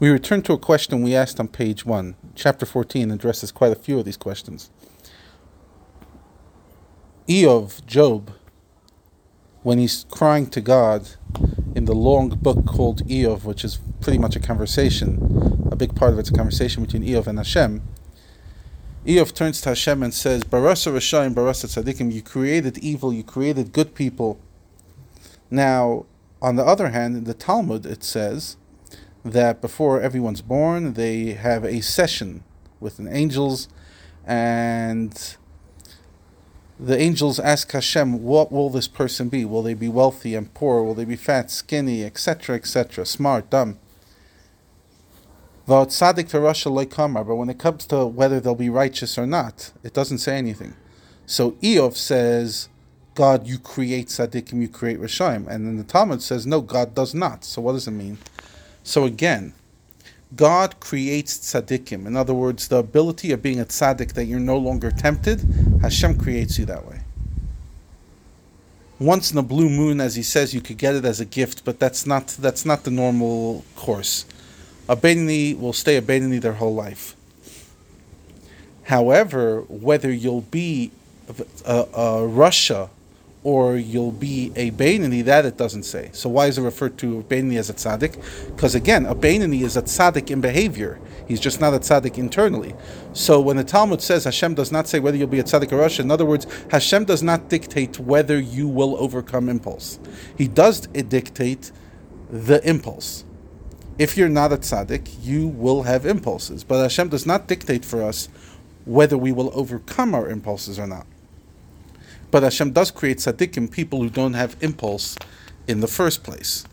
We 0.00 0.08
return 0.08 0.40
to 0.42 0.54
a 0.54 0.58
question 0.58 1.02
we 1.02 1.14
asked 1.14 1.38
on 1.38 1.48
page 1.48 1.84
1. 1.84 2.16
Chapter 2.34 2.64
14 2.64 3.10
addresses 3.10 3.52
quite 3.52 3.70
a 3.70 3.76
few 3.76 3.98
of 3.98 4.06
these 4.06 4.16
questions. 4.16 4.70
Iyov, 7.28 7.84
Job, 7.84 8.30
when 9.62 9.76
he's 9.76 10.06
crying 10.10 10.46
to 10.48 10.62
God 10.62 11.10
in 11.74 11.84
the 11.84 11.94
long 11.94 12.30
book 12.30 12.64
called 12.64 13.06
Iyov, 13.08 13.44
which 13.44 13.62
is 13.62 13.78
pretty 14.00 14.16
much 14.16 14.34
a 14.36 14.40
conversation, 14.40 15.68
a 15.70 15.76
big 15.76 15.94
part 15.94 16.14
of 16.14 16.18
it's 16.18 16.30
a 16.30 16.34
conversation 16.34 16.82
between 16.82 17.04
Iyov 17.04 17.26
and 17.26 17.36
Hashem. 17.36 17.82
Iyov 19.04 19.34
turns 19.34 19.60
to 19.60 19.68
Hashem 19.68 20.02
and 20.02 20.14
says, 20.14 20.44
Barasa 20.44 20.90
Rashayim, 20.90 21.34
Barasa 21.34 21.66
Tzadikim, 21.66 22.10
you 22.10 22.22
created 22.22 22.78
evil, 22.78 23.12
you 23.12 23.22
created 23.22 23.74
good 23.74 23.94
people. 23.94 24.40
Now, 25.50 26.06
on 26.40 26.56
the 26.56 26.64
other 26.64 26.88
hand, 26.88 27.18
in 27.18 27.24
the 27.24 27.34
Talmud 27.34 27.84
it 27.84 28.02
says 28.02 28.56
that 29.24 29.60
before 29.60 30.00
everyone's 30.00 30.42
born, 30.42 30.94
they 30.94 31.32
have 31.32 31.64
a 31.64 31.80
session 31.80 32.42
with 32.78 32.96
the 32.96 33.14
angels, 33.14 33.68
and 34.26 35.36
the 36.78 36.98
angels 36.98 37.38
ask 37.38 37.70
Hashem, 37.72 38.22
What 38.22 38.50
will 38.50 38.70
this 38.70 38.88
person 38.88 39.28
be? 39.28 39.44
Will 39.44 39.62
they 39.62 39.74
be 39.74 39.88
wealthy 39.88 40.34
and 40.34 40.52
poor? 40.54 40.82
Will 40.82 40.94
they 40.94 41.04
be 41.04 41.16
fat, 41.16 41.50
skinny, 41.50 42.04
etc., 42.04 42.56
etc., 42.56 43.04
smart, 43.04 43.50
dumb? 43.50 43.78
But 45.66 45.94
when 46.02 47.50
it 47.50 47.58
comes 47.58 47.86
to 47.86 48.06
whether 48.06 48.40
they'll 48.40 48.54
be 48.56 48.70
righteous 48.70 49.18
or 49.18 49.26
not, 49.26 49.72
it 49.84 49.92
doesn't 49.92 50.18
say 50.18 50.36
anything. 50.36 50.74
So 51.26 51.52
Iyov 51.52 51.94
says, 51.94 52.68
God, 53.14 53.46
you 53.46 53.58
create 53.58 54.08
tzaddikim, 54.08 54.60
you 54.60 54.68
create 54.68 54.98
Rishayim. 54.98 55.46
And 55.46 55.66
then 55.66 55.76
the 55.76 55.84
Talmud 55.84 56.22
says, 56.22 56.44
no, 56.44 56.60
God 56.60 56.94
does 56.94 57.14
not. 57.14 57.44
So 57.44 57.62
what 57.62 57.74
does 57.74 57.86
it 57.86 57.92
mean? 57.92 58.18
So 58.82 59.04
again, 59.04 59.52
God 60.36 60.78
creates 60.80 61.38
tzaddikim. 61.38 62.06
In 62.06 62.16
other 62.16 62.34
words, 62.34 62.68
the 62.68 62.76
ability 62.76 63.32
of 63.32 63.42
being 63.42 63.60
a 63.60 63.64
tzaddik 63.64 64.12
that 64.12 64.26
you're 64.26 64.38
no 64.38 64.56
longer 64.56 64.90
tempted, 64.90 65.40
Hashem 65.82 66.18
creates 66.18 66.58
you 66.58 66.64
that 66.66 66.86
way. 66.86 67.00
Once 68.98 69.32
in 69.32 69.38
a 69.38 69.42
blue 69.42 69.70
moon, 69.70 70.00
as 70.00 70.14
he 70.14 70.22
says, 70.22 70.54
you 70.54 70.60
could 70.60 70.76
get 70.76 70.94
it 70.94 71.04
as 71.04 71.20
a 71.20 71.24
gift, 71.24 71.64
but 71.64 71.80
that's 71.80 72.06
not 72.06 72.28
that's 72.38 72.66
not 72.66 72.84
the 72.84 72.90
normal 72.90 73.64
course. 73.74 74.26
A 74.88 74.96
Beinoni 74.96 75.58
will 75.58 75.72
stay 75.72 75.96
a 75.96 76.02
Beinoni 76.02 76.40
their 76.40 76.54
whole 76.54 76.74
life. 76.74 77.16
However, 78.84 79.62
whether 79.68 80.12
you'll 80.12 80.42
be 80.42 80.90
a, 81.64 81.72
a 81.74 82.06
rasha 82.28 82.90
or 83.42 83.76
you'll 83.76 84.12
be 84.12 84.52
a 84.54 84.70
Beinoni, 84.70 85.24
that 85.24 85.46
it 85.46 85.56
doesn't 85.56 85.84
say. 85.84 86.10
So 86.12 86.28
why 86.28 86.46
is 86.46 86.58
it 86.58 86.62
referred 86.62 86.98
to 86.98 87.22
Beinoni 87.22 87.58
as 87.58 87.70
a 87.70 87.74
tzaddik? 87.74 88.22
Because 88.54 88.74
again, 88.74 89.06
a 89.06 89.14
Beinoni 89.14 89.62
is 89.62 89.76
a 89.76 89.82
tzaddik 89.82 90.30
in 90.30 90.42
behavior. 90.42 91.00
He's 91.26 91.40
just 91.40 91.60
not 91.60 91.72
a 91.72 91.78
tzaddik 91.78 92.18
internally. 92.18 92.74
So 93.14 93.40
when 93.40 93.56
the 93.56 93.64
Talmud 93.64 94.02
says 94.02 94.24
Hashem 94.24 94.54
does 94.54 94.70
not 94.70 94.88
say 94.88 95.00
whether 95.00 95.16
you'll 95.16 95.28
be 95.28 95.38
a 95.38 95.44
tzaddik 95.44 95.72
or 95.72 95.78
rasha, 95.78 96.00
in 96.00 96.10
other 96.10 96.26
words, 96.26 96.46
Hashem 96.70 97.06
does 97.06 97.22
not 97.22 97.48
dictate 97.48 97.98
whether 97.98 98.38
you 98.38 98.68
will 98.68 98.96
overcome 98.98 99.48
impulse. 99.48 99.98
He 100.36 100.46
does 100.46 100.80
dictate 100.88 101.72
the 102.30 102.60
impulse. 102.68 103.24
If 103.96 104.16
you're 104.18 104.28
not 104.28 104.52
a 104.52 104.56
tzaddik, 104.58 105.22
you 105.22 105.48
will 105.48 105.84
have 105.84 106.04
impulses. 106.04 106.62
But 106.62 106.82
Hashem 106.82 107.08
does 107.08 107.24
not 107.26 107.46
dictate 107.46 107.86
for 107.86 108.02
us 108.02 108.28
whether 108.84 109.16
we 109.16 109.32
will 109.32 109.50
overcome 109.54 110.14
our 110.14 110.28
impulses 110.28 110.78
or 110.78 110.86
not. 110.86 111.06
But 112.30 112.42
Hashem 112.42 112.72
does 112.72 112.90
create 112.90 113.18
tzaddikim, 113.18 113.70
people 113.70 114.02
who 114.02 114.10
don't 114.10 114.34
have 114.34 114.56
impulse 114.60 115.16
in 115.66 115.80
the 115.80 115.88
first 115.88 116.22
place. 116.22 116.64